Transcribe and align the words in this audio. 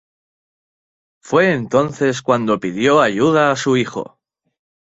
Fue 1.21 1.53
entonces 1.53 2.23
cuando 2.23 2.59
pidió 2.59 3.01
ayuda 3.01 3.51
a 3.51 3.55
su 3.55 3.77
hijo. 3.77 4.17